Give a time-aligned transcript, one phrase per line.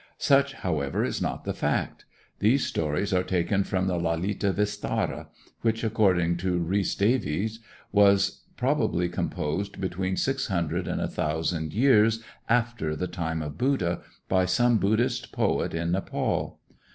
[0.17, 2.05] Such, however, is not the fact.
[2.39, 5.27] These stories are taken from the Lalita Vistara,
[5.61, 7.59] which, according to Rhys Davids,
[7.91, 14.01] was probably composed between six hundred and a thousand years after the time of Buddha,
[14.27, 16.57] by some Buddhist poet in Nepaul.